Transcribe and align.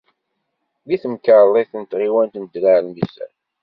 Deg 0.87 0.99
temkarḍit 1.03 1.71
n 1.75 1.83
tɣiwant 1.83 2.35
n 2.41 2.45
Draɛ 2.53 2.77
Lmizan. 2.85 3.33